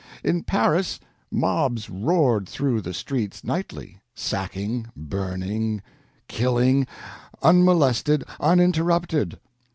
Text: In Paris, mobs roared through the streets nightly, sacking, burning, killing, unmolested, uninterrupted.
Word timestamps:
In 0.23 0.41
Paris, 0.41 0.99
mobs 1.29 1.87
roared 1.87 2.49
through 2.49 2.81
the 2.81 2.91
streets 2.91 3.43
nightly, 3.43 4.01
sacking, 4.15 4.87
burning, 4.97 5.83
killing, 6.27 6.87
unmolested, 7.43 8.23
uninterrupted. 8.39 9.39